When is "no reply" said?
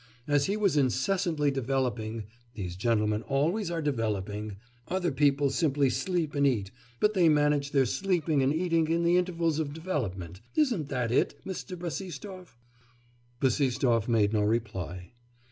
14.33-15.11